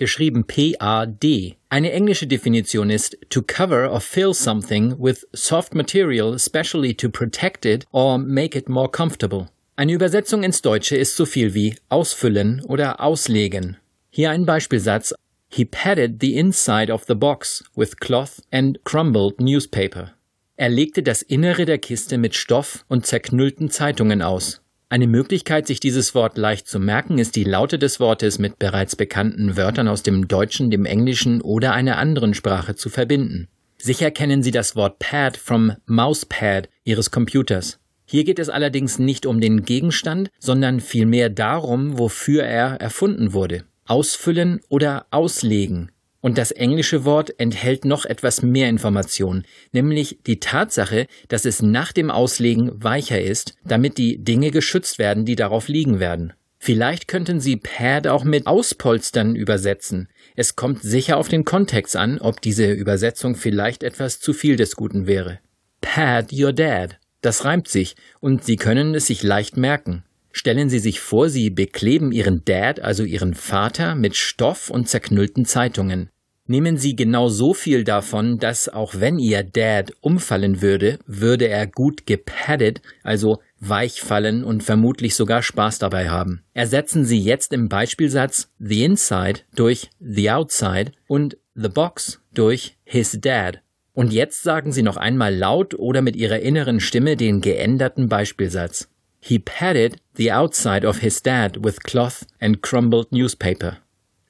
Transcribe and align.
geschrieben 0.00 0.44
P-A-D. 0.44 1.54
Eine 1.68 1.92
englische 1.92 2.26
Definition 2.26 2.90
ist 2.90 3.16
to 3.28 3.42
cover 3.42 3.92
or 3.92 4.00
fill 4.00 4.34
something 4.34 4.96
with 4.98 5.28
soft 5.32 5.74
material, 5.74 6.34
especially 6.34 6.94
to 6.94 7.08
protect 7.08 7.64
it 7.64 7.84
or 7.92 8.18
make 8.18 8.58
it 8.58 8.68
more 8.68 8.90
comfortable. 8.90 9.48
Eine 9.76 9.92
Übersetzung 9.92 10.42
ins 10.42 10.62
Deutsche 10.62 10.96
ist 10.96 11.16
so 11.16 11.26
viel 11.26 11.54
wie 11.54 11.76
ausfüllen 11.90 12.64
oder 12.64 13.00
auslegen. 13.00 13.76
Hier 14.10 14.30
ein 14.30 14.46
Beispielsatz. 14.46 15.14
He 15.48 15.64
padded 15.64 16.20
the 16.20 16.34
inside 16.34 16.92
of 16.92 17.04
the 17.06 17.14
box 17.14 17.62
with 17.76 17.98
cloth 17.98 18.40
and 18.50 18.82
crumbled 18.84 19.40
newspaper. 19.40 20.14
Er 20.56 20.70
legte 20.70 21.02
das 21.02 21.22
Innere 21.22 21.66
der 21.66 21.78
Kiste 21.78 22.18
mit 22.18 22.34
Stoff 22.34 22.84
und 22.88 23.06
zerknüllten 23.06 23.70
Zeitungen 23.70 24.22
aus. 24.22 24.62
Eine 24.92 25.06
Möglichkeit, 25.06 25.68
sich 25.68 25.78
dieses 25.78 26.16
Wort 26.16 26.36
leicht 26.36 26.66
zu 26.66 26.80
merken, 26.80 27.18
ist 27.18 27.36
die 27.36 27.44
Laute 27.44 27.78
des 27.78 28.00
Wortes 28.00 28.40
mit 28.40 28.58
bereits 28.58 28.96
bekannten 28.96 29.56
Wörtern 29.56 29.86
aus 29.86 30.02
dem 30.02 30.26
Deutschen, 30.26 30.68
dem 30.72 30.84
Englischen 30.84 31.40
oder 31.42 31.74
einer 31.74 31.96
anderen 31.96 32.34
Sprache 32.34 32.74
zu 32.74 32.88
verbinden. 32.88 33.46
Sicher 33.78 34.10
kennen 34.10 34.42
Sie 34.42 34.50
das 34.50 34.74
Wort 34.74 34.98
Pad 34.98 35.36
vom 35.36 35.76
Mousepad 35.86 36.68
Ihres 36.82 37.12
Computers. 37.12 37.78
Hier 38.04 38.24
geht 38.24 38.40
es 38.40 38.48
allerdings 38.48 38.98
nicht 38.98 39.26
um 39.26 39.40
den 39.40 39.62
Gegenstand, 39.62 40.28
sondern 40.40 40.80
vielmehr 40.80 41.30
darum, 41.30 41.96
wofür 41.96 42.42
er 42.42 42.80
erfunden 42.80 43.32
wurde. 43.32 43.62
Ausfüllen 43.86 44.60
oder 44.68 45.06
auslegen. 45.12 45.92
Und 46.20 46.36
das 46.36 46.50
englische 46.50 47.04
Wort 47.04 47.38
enthält 47.38 47.84
noch 47.84 48.04
etwas 48.04 48.42
mehr 48.42 48.68
Information, 48.68 49.44
nämlich 49.72 50.18
die 50.26 50.38
Tatsache, 50.38 51.06
dass 51.28 51.44
es 51.44 51.62
nach 51.62 51.92
dem 51.92 52.10
Auslegen 52.10 52.70
weicher 52.74 53.20
ist, 53.20 53.54
damit 53.64 53.96
die 53.96 54.22
Dinge 54.22 54.50
geschützt 54.50 54.98
werden, 54.98 55.24
die 55.24 55.36
darauf 55.36 55.68
liegen 55.68 55.98
werden. 55.98 56.34
Vielleicht 56.62 57.08
könnten 57.08 57.40
Sie 57.40 57.56
Pad 57.56 58.06
auch 58.06 58.22
mit 58.22 58.46
Auspolstern 58.46 59.34
übersetzen. 59.34 60.08
Es 60.36 60.56
kommt 60.56 60.82
sicher 60.82 61.16
auf 61.16 61.28
den 61.28 61.46
Kontext 61.46 61.96
an, 61.96 62.18
ob 62.18 62.42
diese 62.42 62.70
Übersetzung 62.70 63.34
vielleicht 63.34 63.82
etwas 63.82 64.20
zu 64.20 64.34
viel 64.34 64.56
des 64.56 64.76
Guten 64.76 65.06
wäre. 65.06 65.38
Pad 65.80 66.34
your 66.34 66.52
dad. 66.52 66.98
Das 67.22 67.46
reimt 67.46 67.68
sich 67.68 67.96
und 68.20 68.44
Sie 68.44 68.56
können 68.56 68.94
es 68.94 69.06
sich 69.06 69.22
leicht 69.22 69.56
merken. 69.56 70.04
Stellen 70.32 70.70
Sie 70.70 70.78
sich 70.78 71.00
vor, 71.00 71.28
Sie 71.28 71.50
bekleben 71.50 72.12
Ihren 72.12 72.44
Dad, 72.44 72.80
also 72.80 73.04
Ihren 73.04 73.34
Vater, 73.34 73.94
mit 73.94 74.16
Stoff 74.16 74.70
und 74.70 74.88
zerknüllten 74.88 75.44
Zeitungen. 75.44 76.10
Nehmen 76.50 76.76
Sie 76.76 76.96
genau 76.96 77.28
so 77.28 77.54
viel 77.54 77.84
davon, 77.84 78.38
dass 78.38 78.68
auch 78.68 78.94
wenn 78.98 79.20
Ihr 79.20 79.44
Dad 79.44 79.92
umfallen 80.00 80.60
würde, 80.60 80.98
würde 81.06 81.46
er 81.46 81.68
gut 81.68 82.06
gepaddet, 82.06 82.82
also 83.04 83.38
weich 83.60 84.00
fallen 84.00 84.42
und 84.42 84.64
vermutlich 84.64 85.14
sogar 85.14 85.44
Spaß 85.44 85.78
dabei 85.78 86.08
haben. 86.08 86.42
Ersetzen 86.52 87.04
Sie 87.04 87.20
jetzt 87.20 87.52
im 87.52 87.68
Beispielsatz 87.68 88.50
the 88.58 88.82
inside 88.82 89.42
durch 89.54 89.90
the 90.00 90.32
outside 90.32 90.90
und 91.06 91.36
the 91.54 91.68
box 91.68 92.20
durch 92.34 92.76
his 92.82 93.20
dad. 93.20 93.60
Und 93.92 94.12
jetzt 94.12 94.42
sagen 94.42 94.72
Sie 94.72 94.82
noch 94.82 94.96
einmal 94.96 95.32
laut 95.32 95.74
oder 95.74 96.02
mit 96.02 96.16
Ihrer 96.16 96.40
inneren 96.40 96.80
Stimme 96.80 97.16
den 97.16 97.40
geänderten 97.42 98.08
Beispielsatz. 98.08 98.88
He 99.20 99.38
patted 99.38 100.00
the 100.16 100.32
outside 100.32 100.86
of 100.86 101.00
his 101.00 101.22
dad 101.22 101.64
with 101.64 101.82
cloth 101.82 102.26
and 102.40 102.62
crumbled 102.62 103.12
newspaper. 103.12 103.78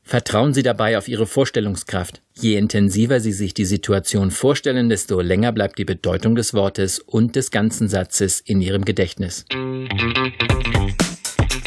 Vertrauen 0.02 0.52
Sie 0.52 0.64
dabei 0.64 0.98
auf 0.98 1.06
Ihre 1.06 1.26
Vorstellungskraft. 1.26 2.20
Je 2.34 2.56
intensiver 2.56 3.20
Sie 3.20 3.30
sich 3.30 3.54
die 3.54 3.64
Situation 3.64 4.32
vorstellen, 4.32 4.88
desto 4.88 5.20
länger 5.20 5.52
bleibt 5.52 5.78
die 5.78 5.84
Bedeutung 5.84 6.34
des 6.34 6.52
Wortes 6.52 6.98
und 6.98 7.36
des 7.36 7.52
ganzen 7.52 7.88
Satzes 7.88 8.40
in 8.40 8.60
Ihrem 8.60 8.84
Gedächtnis. 8.84 9.44